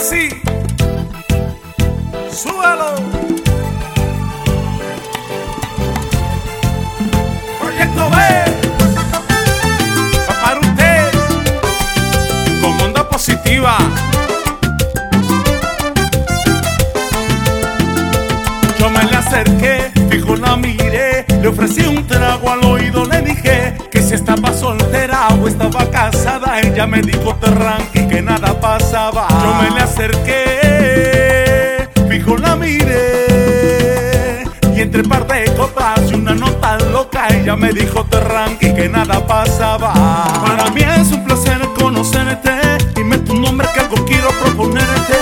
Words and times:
sí. 0.00 0.30
Súbelo. 2.32 2.94
Proyecto 7.60 8.10
B. 8.10 8.16
Va 10.28 10.34
para 10.42 10.60
usted. 10.60 11.10
Con 12.62 12.80
onda 12.80 13.08
positiva. 13.08 13.76
Yo 18.78 18.88
me 18.88 19.04
le 19.04 19.16
acerqué, 19.16 19.92
fijo 20.10 20.36
la 20.36 20.56
miré, 20.56 21.26
le 21.42 21.48
ofrecí 21.48 21.82
un 21.82 22.06
trago 22.06 22.50
al 22.50 22.64
oído, 22.64 23.04
le 23.04 23.20
dije 23.20 23.76
que 23.90 24.00
si 24.00 24.14
estaba 24.14 24.54
soltera 24.54 25.28
o 25.28 25.46
estaba 25.46 25.84
casada, 25.90 26.58
ella 26.60 26.86
me 26.86 27.02
dijo 27.02 27.34
tranqui 27.36 27.99
que 28.10 28.20
nada 28.20 28.60
pasaba. 28.60 29.28
Yo 29.28 29.54
me 29.62 29.70
le 29.70 29.80
acerqué, 29.80 31.88
fijo 32.08 32.36
la 32.36 32.56
miré, 32.56 34.44
y 34.74 34.80
entre 34.80 35.04
par 35.04 35.24
de 35.28 35.44
copas 35.54 36.00
y 36.10 36.14
una 36.14 36.34
nota 36.34 36.76
loca, 36.92 37.28
ella 37.28 37.54
me 37.54 37.72
dijo 37.72 38.04
tranqui 38.06 38.74
que 38.74 38.88
nada 38.88 39.24
pasaba. 39.26 39.92
Para 40.44 40.70
mí 40.70 40.82
es 40.82 41.12
un 41.12 41.24
placer 41.24 41.60
conocerte, 41.78 42.50
dime 42.96 43.18
tu 43.18 43.34
nombre 43.34 43.68
que 43.72 43.80
algo 43.80 44.04
quiero 44.04 44.30
proponerte. 44.42 45.18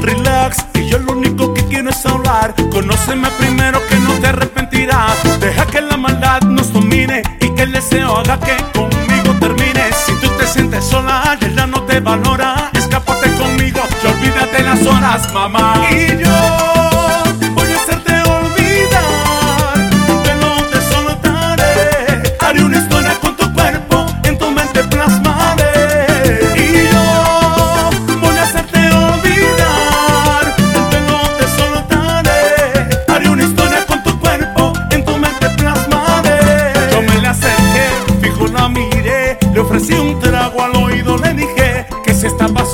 Relax, 0.00 0.58
y 0.74 0.88
yo 0.88 0.98
lo 0.98 1.12
único 1.12 1.52
que 1.52 1.64
quiero 1.64 1.90
es 1.90 2.06
hablar. 2.06 2.54
Conóceme 2.70 3.28
primero 3.38 3.80
que 3.88 3.96
no 3.96 4.12
te 4.20 4.28
arrepentirás. 4.28 5.18
Deja 5.40 5.66
que 5.66 5.80
la 5.80 5.96
maldad 5.96 6.42
nos 6.42 6.72
domine 6.72 7.22
y 7.40 7.50
que 7.50 7.62
el 7.62 7.72
deseo 7.72 8.18
haga 8.18 8.38
que 8.38 8.56
conmigo 8.72 9.34
termines. 9.40 9.96
Si 10.06 10.12
tú 10.20 10.28
te 10.38 10.46
sientes 10.46 10.84
sola 10.84 11.36
escápate 12.72 13.30
conmigo 13.34 13.80
y 14.02 14.06
olvídate 14.06 14.62
las 14.62 14.86
horas, 14.86 15.32
mamá. 15.34 15.74
Y 15.90 16.24
yo 16.24 16.71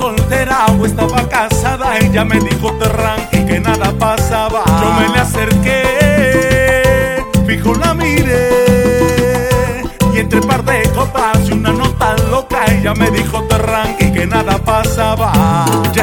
soltera 0.09 0.67
o 0.79 0.87
estaba 0.87 1.29
casada, 1.29 1.99
ella 1.99 2.25
me 2.25 2.41
dijo 2.41 2.73
tranqui 2.79 3.45
que 3.45 3.61
nada 3.61 3.93
pasaba. 3.99 4.63
Yo 4.65 4.93
me 4.99 5.09
le 5.13 5.21
acerqué, 5.21 5.83
fijo 7.47 7.75
la 7.75 7.93
miré, 7.93 9.83
y 10.15 10.19
entre 10.19 10.41
par 10.41 10.65
de 10.65 10.89
copas 10.97 11.47
y 11.49 11.53
una 11.53 11.73
nota 11.73 12.17
loca, 12.31 12.65
ella 12.69 12.95
me 12.95 13.11
dijo 13.11 13.43
tranqui 13.45 14.11
que 14.13 14.27
nada 14.27 14.57
pasaba. 14.57 15.33
Ya 15.93 16.03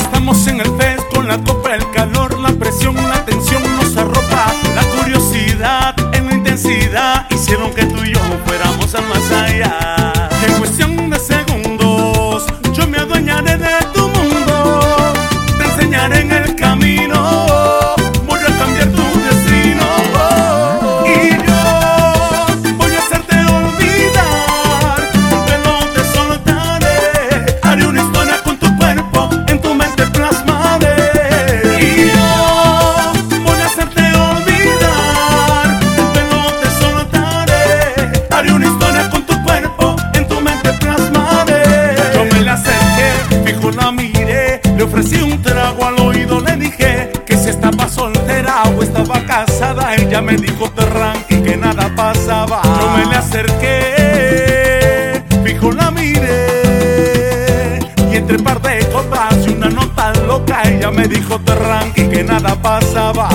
estaba 48.84 49.19
casada, 49.25 49.96
ella 49.96 50.22
me 50.22 50.38
dijo 50.38 50.69
tranqui 50.72 51.41
que 51.41 51.58
nada 51.58 51.90
pasaba. 51.96 52.62
Yo 52.63 52.90
me 52.97 53.06
le 53.06 53.16
acerqué, 53.16 55.24
fijo 55.44 55.72
la 55.72 55.90
miré, 55.91 57.80
y 58.12 58.18
entre 58.18 58.38
par 58.40 58.62
de 58.62 58.86
copas 58.90 59.36
y 59.47 59.50
una 59.50 59.69
nota 59.69 60.13
loca, 60.28 60.62
ella 60.63 60.91
me 60.91 61.08
dijo 61.08 61.40
tranqui 61.40 62.09
que 62.09 62.24
nada 62.24 62.56
pasaba. 62.62 63.30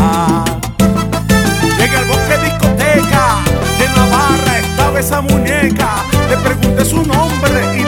Llegué 1.78 1.97
al 1.97 2.05
bosque 2.05 2.39
discoteca, 2.45 3.39
y 3.78 3.83
en 3.84 3.95
la 3.97 4.05
barra 4.17 4.59
estaba 4.59 5.01
esa 5.01 5.21
muñeca. 5.21 6.05
Le 6.28 6.37
pregunté 6.37 6.84
su 6.84 7.03
nombre 7.03 7.80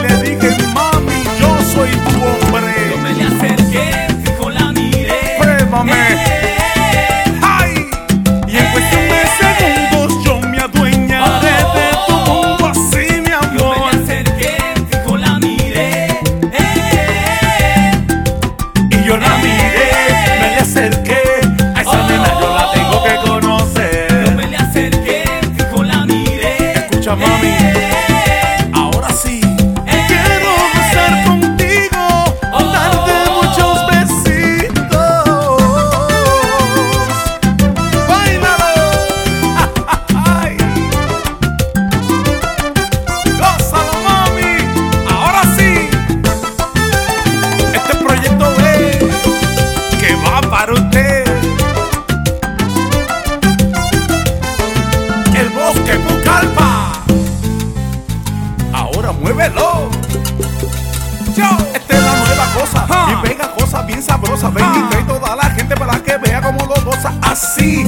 Esta 61.73 61.93
es 61.97 62.03
la 62.03 62.13
nueva 62.25 62.45
cosa. 62.53 62.87
Y 63.11 63.27
pega 63.27 63.51
cosas 63.53 63.85
bien 63.87 64.01
sabrosas. 64.01 64.53
Ven 64.53 64.65
y 64.75 64.89
trae 64.89 65.03
toda 65.03 65.35
la 65.35 65.49
gente 65.51 65.75
para 65.75 65.99
que 65.99 66.17
vea 66.17 66.41
cómo 66.41 66.65
lo 66.65 66.81
goza. 66.83 67.13
Así, 67.21 67.83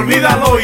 por 0.00 0.06
vida 0.06 0.34
lo 0.36 0.58